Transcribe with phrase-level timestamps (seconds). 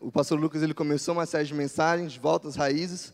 [0.00, 3.12] o pastor Lucas ele começou uma série de mensagens, volta às raízes,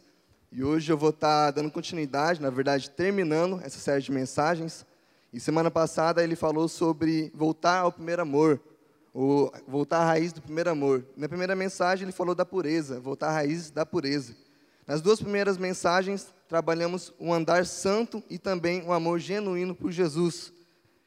[0.52, 4.86] e hoje eu vou estar dando continuidade, na verdade, terminando essa série de mensagens.
[5.32, 8.60] E semana passada ele falou sobre voltar ao primeiro amor,
[9.12, 11.04] ou voltar à raiz do primeiro amor.
[11.16, 14.36] Na primeira mensagem ele falou da pureza, voltar à raiz da pureza.
[14.86, 20.52] Nas duas primeiras mensagens trabalhamos o andar santo e também o amor genuíno por Jesus.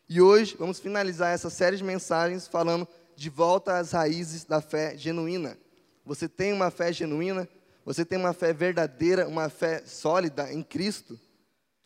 [0.10, 2.86] E hoje vamos finalizar essa série de mensagens falando
[3.16, 5.58] de volta às raízes da fé genuína.
[6.10, 7.48] Você tem uma fé genuína?
[7.86, 11.20] Você tem uma fé verdadeira, uma fé sólida em Cristo?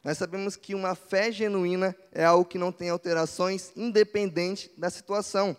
[0.01, 5.57] Nós sabemos que uma fé genuína é algo que não tem alterações, independente da situação.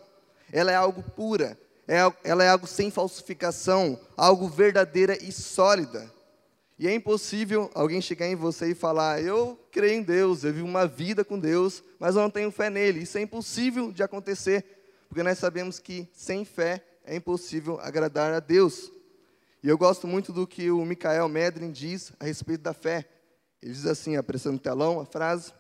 [0.50, 6.10] Ela é algo pura, é, ela é algo sem falsificação, algo verdadeira e sólida.
[6.78, 10.66] E é impossível alguém chegar em você e falar: Eu creio em Deus, eu vivo
[10.66, 13.02] uma vida com Deus, mas eu não tenho fé nele.
[13.02, 14.64] Isso é impossível de acontecer,
[15.06, 18.90] porque nós sabemos que sem fé é impossível agradar a Deus.
[19.62, 23.08] E eu gosto muito do que o Michael Medrin diz a respeito da fé.
[23.62, 25.52] Ele diz assim, aparecendo no telão, a frase: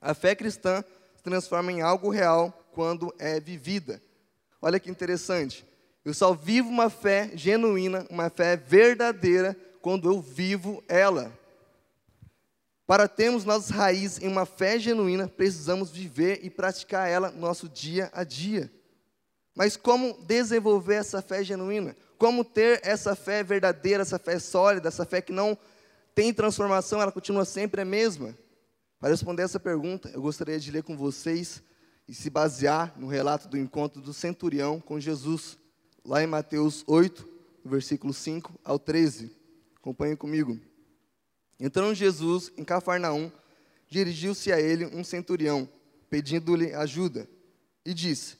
[0.00, 0.84] A fé cristã
[1.16, 4.02] se transforma em algo real quando é vivida.
[4.62, 5.66] Olha que interessante.
[6.04, 11.32] Eu só vivo uma fé genuína, uma fé verdadeira, quando eu vivo ela.
[12.86, 17.68] Para termos nossas raízes em uma fé genuína, precisamos viver e praticar ela no nosso
[17.68, 18.72] dia a dia.
[19.54, 21.96] Mas como desenvolver essa fé genuína?
[22.18, 25.56] Como ter essa fé verdadeira, essa fé sólida, essa fé que não
[26.14, 28.36] tem transformação, ela continua sempre a mesma?
[28.98, 31.62] Para responder essa pergunta, eu gostaria de ler com vocês
[32.06, 35.56] e se basear no relato do encontro do centurião com Jesus,
[36.04, 37.26] lá em Mateus 8,
[37.64, 39.30] versículo 5 ao 13.
[39.76, 40.58] Acompanhe comigo.
[41.58, 43.30] Entrando Jesus em Cafarnaum,
[43.88, 45.68] dirigiu-se a ele um centurião,
[46.08, 47.28] pedindo-lhe ajuda,
[47.84, 48.39] e disse: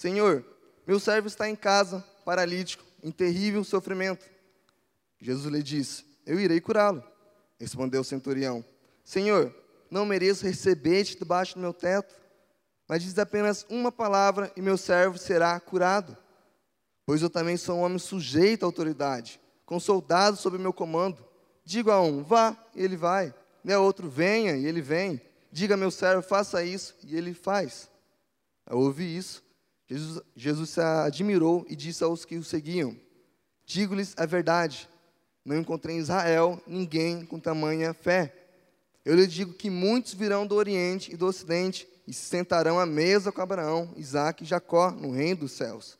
[0.00, 0.44] Senhor,
[0.86, 4.24] meu servo está em casa, paralítico, em terrível sofrimento.
[5.20, 7.04] Jesus lhe disse: Eu irei curá-lo.
[7.58, 8.64] Respondeu o centurião:
[9.04, 9.54] Senhor,
[9.90, 12.20] não mereço receber-te debaixo do meu teto
[12.90, 16.16] mas diz apenas uma palavra e meu servo será curado.
[17.06, 21.24] Pois eu também sou um homem sujeito à autoridade, com soldados sob meu comando.
[21.64, 23.32] Digo a um, vá, e ele vai.
[23.64, 25.20] E a outro, venha, e ele vem.
[25.52, 27.88] Diga a meu servo, faça isso, e ele faz.
[28.66, 29.40] Ao ouvir isso,
[29.90, 32.96] Jesus, Jesus se admirou e disse aos que o seguiam:
[33.66, 34.88] Digo-lhes a verdade,
[35.44, 38.32] não encontrei em Israel ninguém com tamanha fé.
[39.04, 42.86] Eu lhe digo que muitos virão do Oriente e do Ocidente e se sentarão à
[42.86, 45.98] mesa com Abraão, Isaac e Jacó no reino dos céus.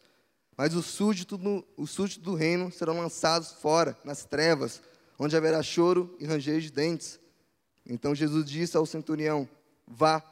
[0.57, 4.81] Mas os súditos do, os súditos do reino serão lançados fora, nas trevas,
[5.19, 7.19] onde haverá choro e ranger de dentes.
[7.85, 9.49] Então Jesus disse ao centurião:
[9.85, 10.23] Vá,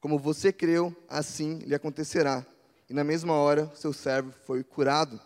[0.00, 2.44] como você creu, assim lhe acontecerá.
[2.88, 5.20] E na mesma hora, seu servo foi curado.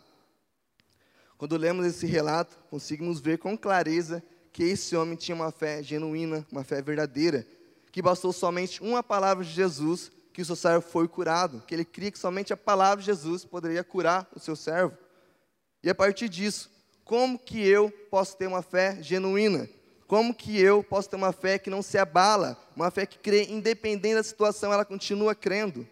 [1.36, 4.22] Quando lemos esse relato, conseguimos ver com clareza
[4.52, 7.46] que esse homem tinha uma fé genuína, uma fé verdadeira
[7.90, 11.84] que bastou somente uma palavra de Jesus que o seu servo foi curado, que ele
[11.84, 14.96] cria que somente a palavra de Jesus poderia curar o seu servo.
[15.82, 16.70] E a partir disso,
[17.04, 19.68] como que eu posso ter uma fé genuína?
[20.06, 23.44] Como que eu posso ter uma fé que não se abala, uma fé que crê
[23.44, 25.86] independente da situação, ela continua crendo?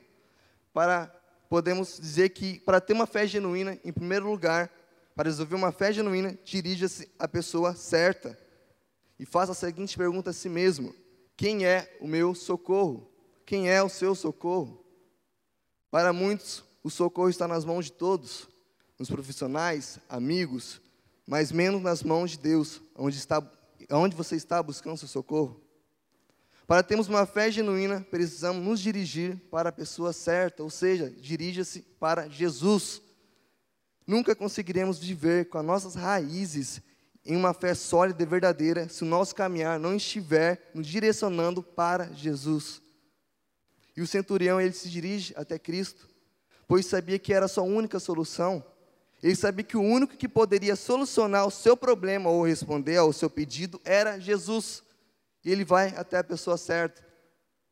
[0.72, 1.12] Para
[1.48, 4.70] podemos dizer que para ter uma fé genuína, em primeiro lugar,
[5.14, 8.38] para resolver uma fé genuína, dirija-se à pessoa certa.
[9.18, 10.94] E faça a seguinte pergunta a si mesmo:
[11.36, 13.10] quem é o meu socorro?
[13.44, 14.84] Quem é o seu socorro?
[15.90, 18.48] Para muitos, o socorro está nas mãos de todos,
[18.98, 20.80] nos profissionais, amigos,
[21.26, 23.42] mas menos nas mãos de Deus, onde, está,
[23.90, 25.60] onde você está buscando seu socorro.
[26.68, 31.80] Para termos uma fé genuína, precisamos nos dirigir para a pessoa certa, ou seja, dirija-se
[31.98, 33.00] para Jesus.
[34.06, 36.82] Nunca conseguiremos viver com as nossas raízes
[37.24, 42.12] em uma fé sólida e verdadeira se o nosso caminhar não estiver nos direcionando para
[42.12, 42.82] Jesus.
[43.96, 46.06] E o centurião ele se dirige até Cristo,
[46.66, 48.62] pois sabia que era a sua única solução.
[49.22, 53.30] Ele sabia que o único que poderia solucionar o seu problema ou responder ao seu
[53.30, 54.86] pedido era Jesus.
[55.44, 57.06] E ele vai até a pessoa certa.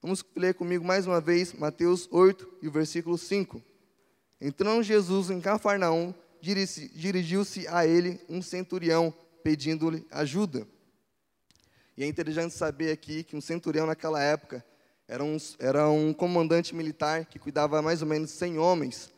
[0.00, 3.62] Vamos ler comigo mais uma vez Mateus 8 e o versículo 5.
[4.40, 10.66] Entrando Jesus em Cafarnaum, dirigiu-se a ele um centurião pedindo-lhe ajuda.
[11.96, 14.64] E é interessante saber aqui que um centurião naquela época
[15.08, 19.12] era um, era um comandante militar que cuidava mais ou menos 100 homens.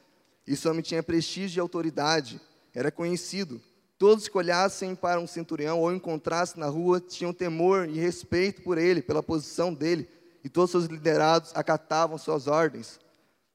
[0.47, 2.41] Esse homem tinha prestígio e autoridade,
[2.75, 3.61] era conhecido.
[3.99, 8.79] Todos que olhassem para um centurião ou encontrassem na rua tinham temor e respeito por
[8.79, 10.09] ele, pela posição dele,
[10.45, 13.01] e todos seus liderados acatavam suas ordens.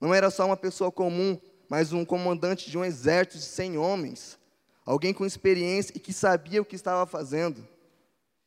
[0.01, 4.37] Não era só uma pessoa comum, mas um comandante de um exército de 100 homens.
[4.85, 7.65] alguém com experiência e que sabia o que estava fazendo.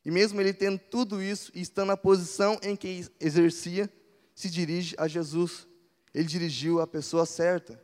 [0.05, 3.91] E mesmo ele tendo tudo isso e estando na posição em que exercia,
[4.35, 5.67] se dirige a Jesus.
[6.13, 7.83] Ele dirigiu a pessoa certa,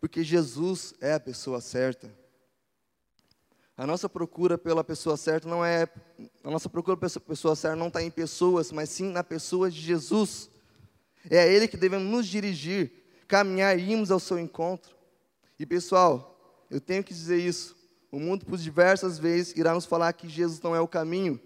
[0.00, 2.08] porque Jesus é a pessoa certa.
[3.78, 5.86] A nossa procura pela pessoa certa não é.
[6.42, 9.80] A nossa procura pela pessoa certa não está em pessoas, mas sim na pessoa de
[9.80, 10.50] Jesus.
[11.30, 12.90] É a Ele que devemos nos dirigir,
[13.28, 14.96] caminhar e irmos ao seu encontro.
[15.60, 17.76] E pessoal, eu tenho que dizer isso.
[18.10, 21.40] O mundo, por diversas vezes, irá nos falar que Jesus não é o caminho,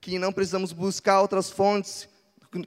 [0.00, 2.08] que não precisamos buscar outras fontes,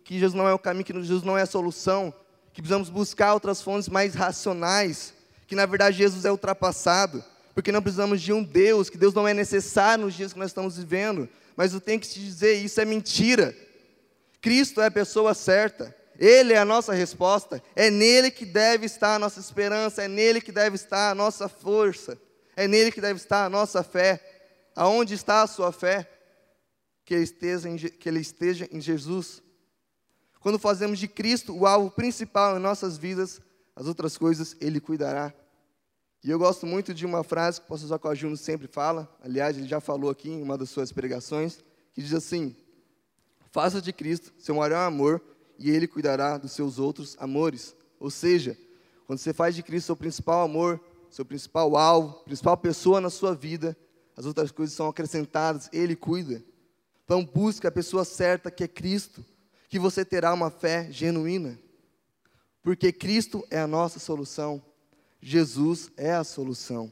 [0.03, 2.13] que Jesus não é o caminho, que Jesus não é a solução,
[2.53, 5.15] que precisamos buscar outras fontes mais racionais,
[5.47, 7.23] que na verdade Jesus é ultrapassado
[7.59, 10.49] porque não precisamos de um Deus, que Deus não é necessário nos dias que nós
[10.49, 11.27] estamos vivendo.
[11.57, 13.53] Mas eu tenho que te dizer, isso é mentira.
[14.39, 19.15] Cristo é a pessoa certa, Ele é a nossa resposta, é nele que deve estar
[19.15, 22.17] a nossa esperança, é nele que deve estar a nossa força,
[22.55, 24.21] é nele que deve estar a nossa fé.
[24.73, 26.09] Aonde está a sua fé?
[27.03, 29.43] Que ele esteja em, que ele esteja em Jesus.
[30.39, 33.41] Quando fazemos de Cristo o alvo principal em nossas vidas,
[33.75, 35.33] as outras coisas Ele cuidará.
[36.23, 39.57] E eu gosto muito de uma frase que o pastor Jacó Júnior sempre fala, aliás,
[39.57, 41.59] ele já falou aqui em uma das suas pregações,
[41.93, 42.55] que diz assim:
[43.51, 45.21] Faça de Cristo seu maior amor
[45.57, 47.75] e ele cuidará dos seus outros amores.
[47.99, 48.57] Ou seja,
[49.07, 50.79] quando você faz de Cristo seu principal amor,
[51.09, 53.75] seu principal alvo, principal pessoa na sua vida,
[54.15, 56.43] as outras coisas são acrescentadas, ele cuida.
[57.05, 59.25] Então busque a pessoa certa que é Cristo,
[59.69, 61.57] que você terá uma fé genuína.
[62.61, 64.61] Porque Cristo é a nossa solução.
[65.21, 66.91] Jesus é a solução.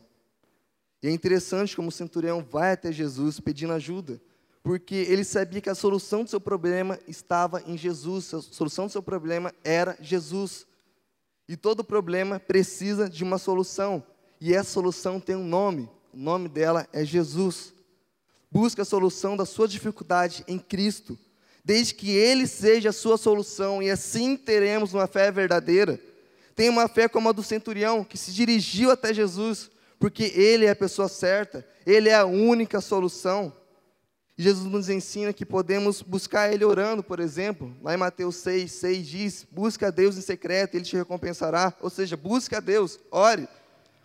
[1.02, 4.20] E é interessante como o centurião vai até Jesus pedindo ajuda,
[4.64, 8.92] porque ele sabia que a solução do seu problema estava em Jesus, a solução do
[8.92, 10.66] seu problema era Jesus.
[11.48, 14.04] E todo problema precisa de uma solução,
[14.42, 17.74] e essa solução tem um nome, o nome dela é Jesus.
[18.52, 21.18] Busque a solução da sua dificuldade em Cristo,
[21.64, 26.00] desde que Ele seja a sua solução, e assim teremos uma fé verdadeira
[26.58, 29.70] Tenha uma fé como a do centurião, que se dirigiu até Jesus,
[30.00, 33.54] porque ele é a pessoa certa, ele é a única solução.
[34.36, 37.76] Jesus nos ensina que podemos buscar Ele orando, por exemplo.
[37.82, 41.74] Lá em Mateus 6, 6 diz: Busca a Deus em secreto, Ele te recompensará.
[41.82, 43.48] Ou seja, busca a Deus, ore.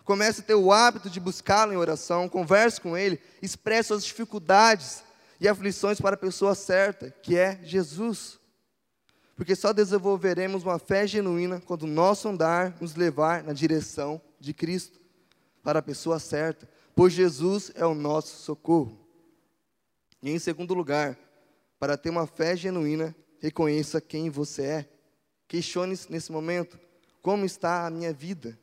[0.03, 5.03] Comece a ter o hábito de buscá-lo em oração, converse com Ele, expresse suas dificuldades
[5.39, 8.39] e aflições para a pessoa certa, que é Jesus
[9.35, 14.53] porque só desenvolveremos uma fé genuína quando o nosso andar nos levar na direção de
[14.53, 15.01] Cristo,
[15.63, 18.99] para a pessoa certa, pois Jesus é o nosso socorro.
[20.21, 21.17] E em segundo lugar,
[21.79, 24.89] para ter uma fé genuína, reconheça quem você é.
[25.47, 26.79] Questione-se nesse momento:
[27.21, 28.59] como está a minha vida?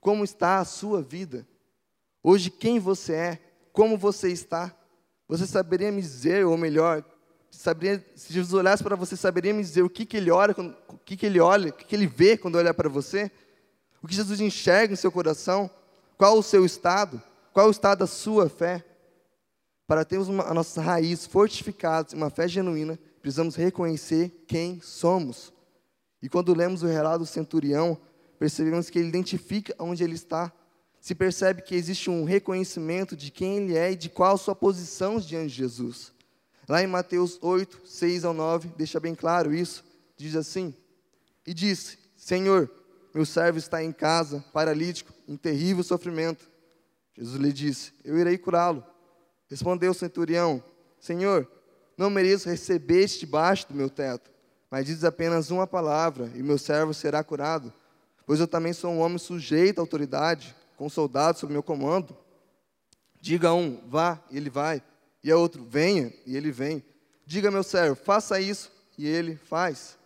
[0.00, 1.46] Como está a sua vida?
[2.22, 3.40] Hoje, quem você é?
[3.72, 4.74] Como você está?
[5.28, 7.04] Você saberia me dizer, ou melhor,
[7.58, 10.54] saberia, se Jesus olhasse para você, saberia me dizer o que, que ele olha,
[10.88, 13.30] o que, que ele olha, o que, que ele vê quando olha para você?
[14.02, 15.70] O que Jesus enxerga em seu coração?
[16.16, 17.20] Qual o seu estado?
[17.52, 18.84] Qual o estado da sua fé?
[19.86, 25.52] Para termos uma, a nossa raiz fortificada, uma fé genuína, precisamos reconhecer quem somos.
[26.20, 27.98] E quando lemos o relato do centurião,
[28.38, 30.52] percebemos que ele identifica onde ele está.
[31.00, 34.56] Se percebe que existe um reconhecimento de quem ele é e de qual a sua
[34.56, 36.12] posição diante de Jesus.
[36.68, 39.84] Lá em Mateus 8, 6 ao 9, deixa bem claro isso.
[40.16, 40.74] Diz assim:
[41.46, 42.70] E disse: Senhor,
[43.14, 46.50] meu servo está em casa, paralítico, em terrível sofrimento.
[47.16, 48.84] Jesus lhe disse: Eu irei curá-lo.
[49.48, 50.62] Respondeu o centurião:
[50.98, 51.48] Senhor,
[51.96, 54.28] não mereço receber-te debaixo do meu teto,
[54.68, 57.72] mas diz apenas uma palavra, e meu servo será curado.
[58.26, 62.16] Pois eu também sou um homem sujeito à autoridade, com soldados sob meu comando.
[63.20, 64.82] Diga a um, vá, e ele vai
[65.26, 66.84] e a outro, venha, e ele vem.
[67.26, 69.98] Diga, meu servo, faça isso, e ele faz.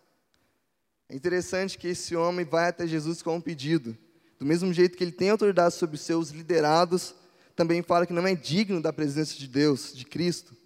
[1.11, 3.95] É interessante que esse homem vai até Jesus com um pedido.
[4.39, 7.15] Do mesmo jeito que ele tem autoridade sobre os seus liderados,
[7.55, 10.57] também fala que não é digno da presença de Deus, de Cristo.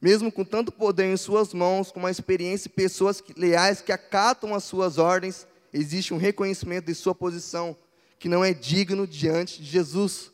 [0.00, 4.54] Mesmo com tanto poder em suas mãos, com uma experiência e pessoas leais que acatam
[4.54, 7.76] as suas ordens, existe um reconhecimento de sua posição,
[8.18, 10.32] que não é digno diante de Jesus.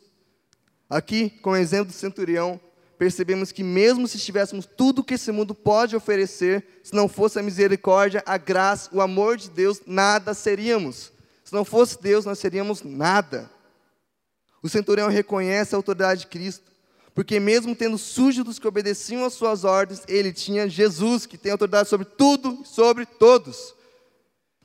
[0.89, 2.57] Aqui, com o exemplo do centurião,
[2.99, 7.41] percebemos que, mesmo se tivéssemos tudo que esse mundo pode oferecer, se não fosse a
[7.41, 11.13] misericórdia, a graça, o amor de Deus, nada seríamos.
[11.45, 13.49] Se não fosse Deus, nós seríamos nada.
[14.61, 16.69] O centurião reconhece a autoridade de Cristo,
[17.15, 21.87] porque, mesmo tendo súditos que obedeciam às suas ordens, ele tinha Jesus, que tem autoridade
[21.87, 23.73] sobre tudo e sobre todos.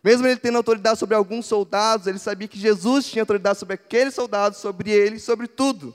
[0.03, 4.13] Mesmo ele tendo autoridade sobre alguns soldados, ele sabia que Jesus tinha autoridade sobre aqueles
[4.13, 5.95] soldados, sobre ele, sobre tudo.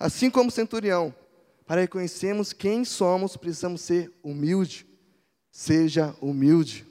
[0.00, 1.14] Assim como o centurião,
[1.66, 4.86] para reconhecermos quem somos, precisamos ser humilde.
[5.52, 6.86] Seja humilde.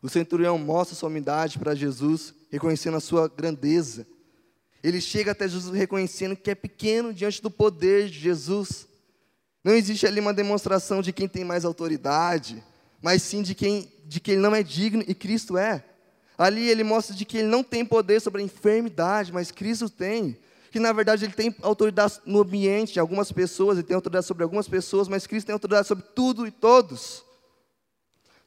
[0.00, 4.06] O centurião mostra sua humildade para Jesus, reconhecendo a sua grandeza.
[4.84, 8.86] Ele chega até Jesus reconhecendo que é pequeno diante do poder de Jesus.
[9.64, 12.62] Não existe ali uma demonstração de quem tem mais autoridade,
[13.02, 15.84] mas sim de quem de que ele não é digno e Cristo é.
[16.38, 20.38] Ali ele mostra de que ele não tem poder sobre a enfermidade, mas Cristo tem.
[20.70, 24.42] Que na verdade ele tem autoridade no ambiente de algumas pessoas, ele tem autoridade sobre
[24.42, 27.24] algumas pessoas, mas Cristo tem autoridade sobre tudo e todos.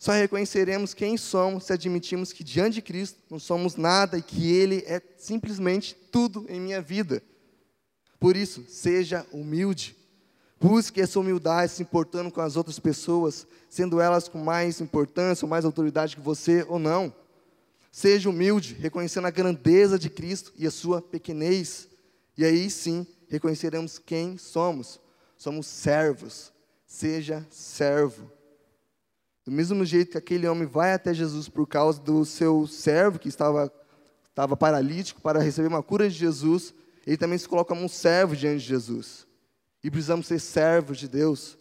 [0.01, 4.51] Só reconheceremos quem somos se admitirmos que diante de Cristo não somos nada e que
[4.51, 7.21] Ele é simplesmente tudo em minha vida.
[8.19, 9.95] Por isso, seja humilde.
[10.59, 15.49] Busque essa humildade se importando com as outras pessoas, sendo elas com mais importância ou
[15.49, 17.13] mais autoridade que você ou não.
[17.91, 21.87] Seja humilde, reconhecendo a grandeza de Cristo e a sua pequenez.
[22.37, 24.99] E aí sim, reconheceremos quem somos.
[25.37, 26.53] Somos servos.
[26.85, 28.29] Seja servo.
[29.45, 33.27] Do mesmo jeito que aquele homem vai até Jesus por causa do seu servo que
[33.27, 33.73] estava,
[34.29, 36.73] estava paralítico para receber uma cura de Jesus,
[37.05, 39.25] ele também se coloca como um servo diante de Jesus.
[39.83, 41.57] E precisamos ser servos de Deus,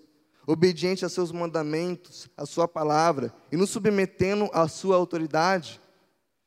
[0.47, 5.81] obediente a seus mandamentos, a sua palavra, e nos submetendo à sua autoridade.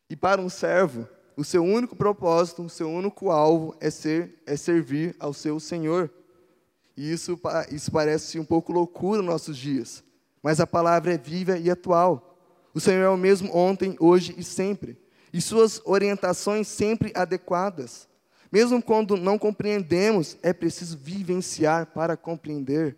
[0.09, 4.55] E para um servo, o seu único propósito, o seu único alvo é ser é
[4.55, 6.09] servir ao seu Senhor.
[6.95, 7.39] E isso,
[7.71, 10.03] isso parece um pouco loucura nos nossos dias
[10.43, 12.37] mas a palavra é viva e atual.
[12.73, 14.97] O Senhor é o mesmo ontem, hoje e sempre,
[15.31, 18.09] e suas orientações sempre adequadas.
[18.51, 22.97] Mesmo quando não compreendemos, é preciso vivenciar para compreender.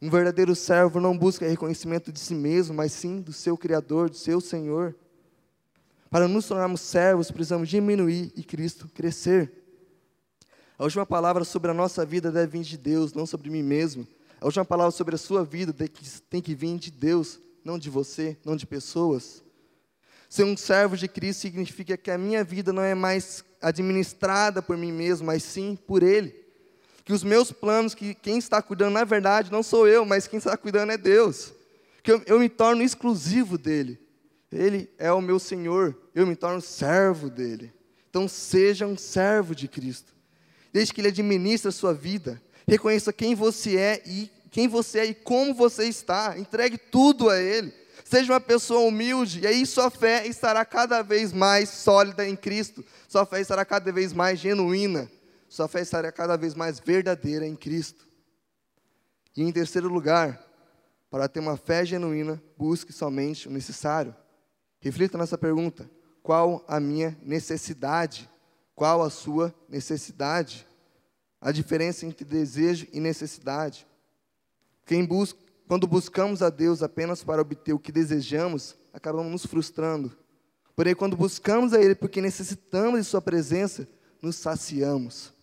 [0.00, 4.16] Um verdadeiro servo não busca reconhecimento de si mesmo, mas sim do seu Criador, do
[4.16, 4.96] seu Senhor.
[6.12, 9.50] Para nos tornarmos servos, precisamos diminuir e Cristo crescer.
[10.78, 14.06] A última palavra sobre a nossa vida deve vir de Deus, não sobre mim mesmo.
[14.38, 15.74] A última palavra sobre a sua vida
[16.28, 19.42] tem que vir de Deus, não de você, não de pessoas.
[20.28, 24.76] Ser um servo de Cristo significa que a minha vida não é mais administrada por
[24.76, 26.34] mim mesmo, mas sim por Ele.
[27.06, 30.36] Que os meus planos, que quem está cuidando, na verdade, não sou eu, mas quem
[30.36, 31.54] está cuidando é Deus.
[32.02, 34.11] Que eu, eu me torno exclusivo dEle.
[34.52, 37.72] Ele é o meu Senhor, eu me torno servo dEle.
[38.10, 40.12] Então, seja um servo de Cristo.
[40.72, 45.06] Desde que Ele administre a sua vida, Reconheça quem você é e quem você é
[45.06, 46.38] e como você está.
[46.38, 47.72] Entregue tudo a Ele.
[48.04, 52.84] Seja uma pessoa humilde, e aí sua fé estará cada vez mais sólida em Cristo.
[53.08, 55.10] Sua fé estará cada vez mais genuína.
[55.48, 58.06] Sua fé estará cada vez mais verdadeira em Cristo.
[59.34, 60.42] E em terceiro lugar,
[61.10, 64.14] para ter uma fé genuína, busque somente o necessário.
[64.82, 65.90] Reflita nessa pergunta:
[66.22, 68.28] qual a minha necessidade?
[68.74, 70.66] Qual a sua necessidade?
[71.42, 73.84] a diferença entre desejo e necessidade.
[74.86, 80.16] Quem busca, quando buscamos a Deus apenas para obter o que desejamos, acabamos nos frustrando.
[80.76, 83.88] Porém, quando buscamos a Ele porque necessitamos de Sua presença,
[84.22, 85.34] nos saciamos.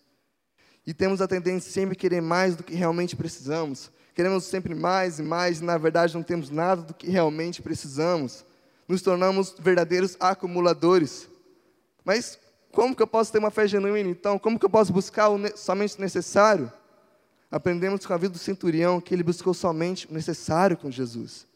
[0.87, 3.91] E temos a tendência sempre a querer mais do que realmente precisamos.
[4.15, 8.45] Queremos sempre mais e mais, e na verdade não temos nada do que realmente precisamos.
[8.89, 11.29] Nos tornamos verdadeiros acumuladores.
[12.03, 12.39] Mas
[12.71, 14.39] como que eu posso ter uma fé genuína, então?
[14.39, 16.73] Como que eu posso buscar o somente o necessário?
[17.51, 21.47] Aprendemos com a vida do centurião que ele buscou somente o necessário com Jesus.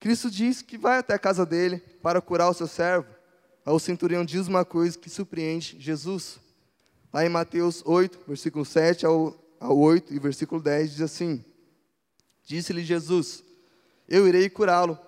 [0.00, 3.06] Cristo diz que vai até a casa dele para curar o seu servo.
[3.64, 6.38] O centurião diz uma coisa que surpreende Jesus.
[7.12, 11.44] Lá em Mateus 8, versículo 7 ao, ao 8 e versículo 10, diz assim:
[12.44, 13.42] Disse-lhe Jesus:
[14.08, 14.98] Eu irei curá-lo.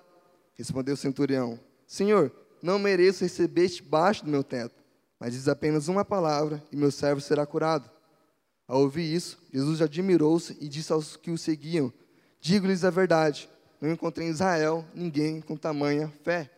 [0.59, 4.79] Respondeu o centurião: Senhor, não mereço receber-te baixo do meu teto
[5.19, 7.89] mas diz apenas uma palavra e meu servo será curado.
[8.67, 11.91] Ao ouvir isso, Jesus admirou-se e disse aos que o seguiam:
[12.39, 13.49] Digo-lhes a verdade,
[13.81, 16.49] não encontrei em Israel ninguém com tamanha fé.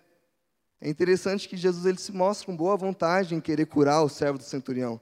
[0.79, 4.37] É interessante que Jesus ele se mostra com boa vontade em querer curar o servo
[4.37, 4.99] do centurião,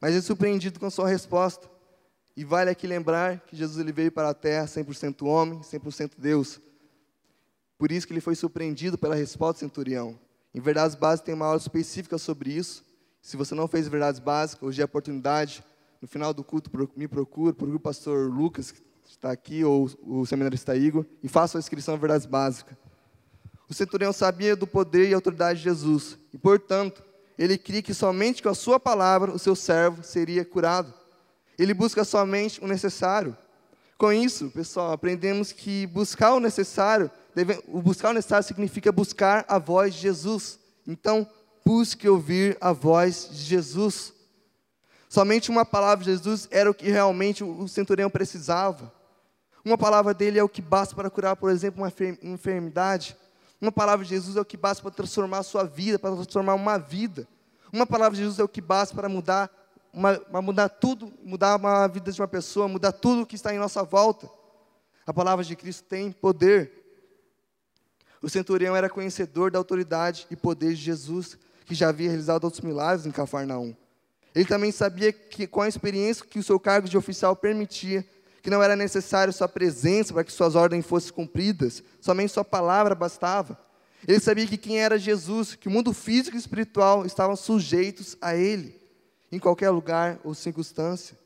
[0.00, 1.70] mas é surpreendido com sua resposta.
[2.34, 6.58] E vale aqui lembrar que Jesus ele veio para a terra 100% homem, 100% Deus.
[7.82, 10.16] Por isso que ele foi surpreendido pela resposta do centurião.
[10.54, 12.84] Em Verdades Básicas tem uma aula específica sobre isso,
[13.20, 15.64] se você não fez verdades básicas, hoje é a oportunidade.
[16.00, 20.24] No final do culto, me procure, procure o pastor Lucas, que está aqui, ou o
[20.24, 22.76] seminarista Igor, e faça a inscrição em verdades básicas.
[23.68, 27.02] O centurião sabia do poder e autoridade de Jesus, e, portanto,
[27.36, 30.94] ele cria que somente com a sua palavra o seu servo seria curado.
[31.58, 33.36] Ele busca somente o necessário.
[33.98, 39.44] Com isso, pessoal, aprendemos que buscar o necessário, deve, o buscar o necessário significa buscar
[39.48, 40.58] a voz de Jesus.
[40.86, 41.26] Então,
[41.64, 44.12] busque ouvir a voz de Jesus.
[45.08, 48.92] Somente uma palavra de Jesus era o que realmente o centurião precisava.
[49.64, 53.16] Uma palavra dele é o que basta para curar, por exemplo, uma enfermidade.
[53.60, 56.54] Uma palavra de Jesus é o que basta para transformar a sua vida, para transformar
[56.54, 57.28] uma vida.
[57.72, 59.50] Uma palavra de Jesus é o que basta para mudar,
[59.92, 63.58] uma, para mudar tudo, mudar a vida de uma pessoa, mudar tudo que está em
[63.58, 64.28] nossa volta.
[65.06, 66.81] A palavra de Cristo tem poder.
[68.22, 71.36] O centurião era conhecedor da autoridade e poder de Jesus,
[71.66, 73.74] que já havia realizado outros milagres em Cafarnaum.
[74.34, 78.06] Ele também sabia que, com a experiência que o seu cargo de oficial permitia,
[78.40, 82.94] que não era necessário sua presença para que suas ordens fossem cumpridas, somente sua palavra
[82.94, 83.58] bastava.
[84.06, 88.34] Ele sabia que quem era Jesus, que o mundo físico e espiritual estavam sujeitos a
[88.34, 88.80] ele,
[89.30, 91.16] em qualquer lugar ou circunstância.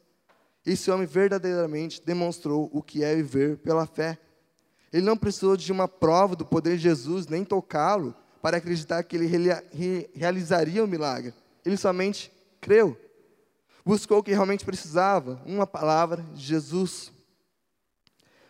[0.64, 4.18] Esse homem verdadeiramente demonstrou o que é viver pela fé.
[4.92, 9.16] Ele não precisou de uma prova do poder de Jesus, nem tocá-lo, para acreditar que
[9.16, 9.26] ele
[10.14, 11.34] realizaria o milagre.
[11.64, 12.96] Ele somente creu
[13.86, 17.12] buscou o que realmente precisava, uma palavra de Jesus.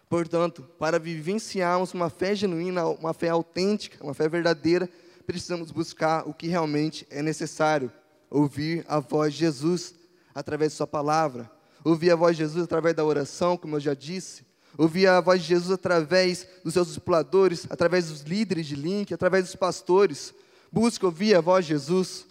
[0.09, 4.89] Portanto, para vivenciarmos uma fé genuína, uma fé autêntica, uma fé verdadeira,
[5.27, 7.93] precisamos buscar o que realmente é necessário:
[8.31, 9.95] ouvir a voz de Jesus
[10.35, 11.51] através de Sua palavra,
[11.85, 14.46] ouvir a voz de Jesus através da oração, como eu já disse,
[14.77, 19.45] ouvir a voz de Jesus através dos seus discipuladores, através dos líderes de link, através
[19.45, 20.35] dos pastores.
[20.71, 22.27] Busque ouvir a voz de Jesus.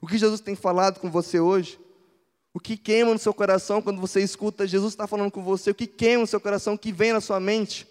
[0.00, 1.78] O que Jesus tem falado com você hoje?
[2.54, 5.70] O que queima no seu coração quando você escuta Jesus está falando com você?
[5.70, 6.74] O que queima no seu coração?
[6.74, 7.86] O que vem na sua mente?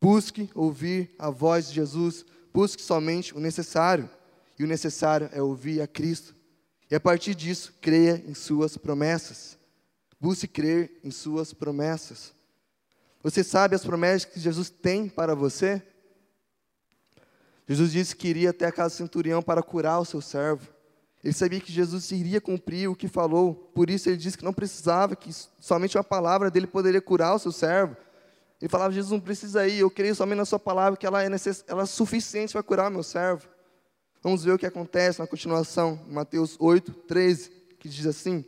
[0.00, 2.24] Busque ouvir a voz de Jesus.
[2.52, 4.08] Busque somente o necessário.
[4.58, 6.34] E o necessário é ouvir a Cristo.
[6.90, 9.58] E a partir disso, creia em Suas promessas.
[10.20, 12.32] Busque crer em Suas promessas.
[13.22, 15.82] Você sabe as promessas que Jesus tem para você?
[17.66, 20.66] Jesus disse que iria até a casa do centurião para curar o seu servo.
[21.22, 24.52] Ele sabia que Jesus iria cumprir o que falou, por isso ele disse que não
[24.52, 27.96] precisava, que somente uma palavra dele poderia curar o seu servo.
[28.60, 31.28] Ele falava: Jesus não precisa ir, eu creio somente na Sua palavra, que ela é,
[31.28, 31.64] necess...
[31.66, 33.48] ela é suficiente para curar o meu servo.
[34.22, 38.44] Vamos ver o que acontece na continuação, Mateus 8, 13, que diz assim: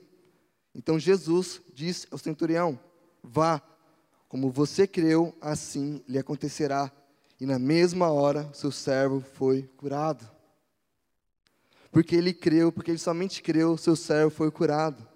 [0.75, 2.79] Então Jesus disse ao centurião:
[3.23, 3.63] Vá,
[4.31, 6.91] como você creu, assim lhe acontecerá.
[7.39, 10.27] E na mesma hora, seu servo foi curado
[11.91, 15.07] porque ele creu, porque ele somente creu, seu servo foi curado.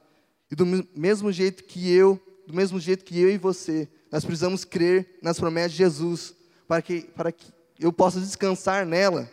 [0.51, 4.65] E do mesmo jeito que eu, do mesmo jeito que eu e você, nós precisamos
[4.65, 6.35] crer nas promessas de Jesus,
[6.67, 9.31] para que, para que eu possa descansar nela.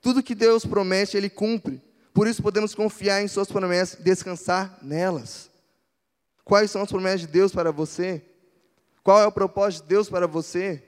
[0.00, 1.82] Tudo que Deus promete, Ele cumpre.
[2.12, 5.50] Por isso podemos confiar em Suas promessas e descansar nelas.
[6.44, 8.22] Quais são as promessas de Deus para você?
[9.08, 10.82] Qual é o propósito de Deus para você?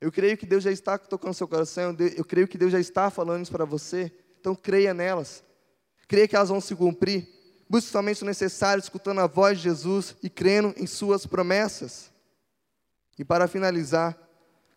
[0.00, 3.10] Eu creio que Deus já está tocando seu coração, eu creio que Deus já está
[3.10, 4.12] falando isso para você.
[4.38, 5.42] Então creia nelas.
[6.06, 7.28] Creia que elas vão se cumprir.
[7.68, 12.12] Busque somente o necessário, escutando a voz de Jesus e crendo em suas promessas.
[13.18, 14.16] E para finalizar,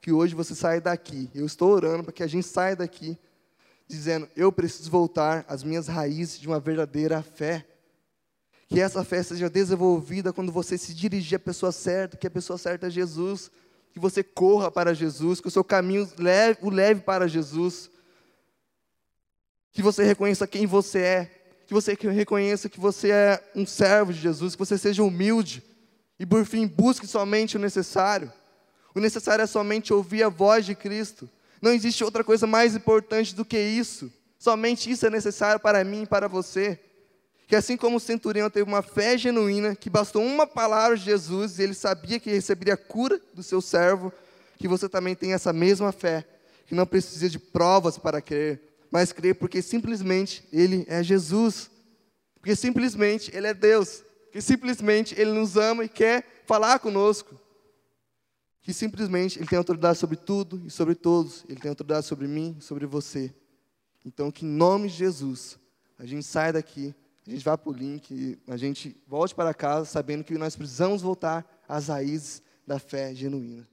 [0.02, 1.30] que hoje você saia daqui.
[1.36, 3.16] Eu estou orando para que a gente saia daqui
[3.88, 7.64] dizendo: eu preciso voltar às minhas raízes de uma verdadeira fé.
[8.72, 12.58] Que essa fé seja desenvolvida quando você se dirigir à pessoa certa, que a pessoa
[12.58, 13.52] certa é Jesus.
[13.94, 17.92] Que você corra para Jesus, que o seu caminho leve, o leve para Jesus
[19.72, 21.32] que você reconheça quem você é,
[21.66, 25.64] que você reconheça que você é um servo de Jesus, que você seja humilde
[26.20, 28.32] e, por fim, busque somente o necessário.
[28.94, 31.30] O necessário é somente ouvir a voz de Cristo.
[31.62, 34.12] Não existe outra coisa mais importante do que isso.
[34.38, 36.78] Somente isso é necessário para mim e para você.
[37.48, 41.60] Que assim como o centurião teve uma fé genuína, que bastou uma palavra de Jesus
[41.60, 44.12] e ele sabia que receberia a cura do seu servo,
[44.58, 46.26] que você também tenha essa mesma fé,
[46.66, 51.70] que não precisa de provas para crer, mas crer porque simplesmente Ele é Jesus,
[52.36, 57.40] porque simplesmente Ele é Deus, que simplesmente Ele nos ama e quer falar conosco,
[58.62, 62.56] que simplesmente Ele tem autoridade sobre tudo e sobre todos, Ele tem autoridade sobre mim
[62.60, 63.34] e sobre você.
[64.06, 65.58] Então, que em nome de Jesus,
[65.98, 66.94] a gente saia daqui,
[67.26, 71.02] a gente vá para o link, a gente volte para casa sabendo que nós precisamos
[71.02, 73.68] voltar às raízes da fé genuína.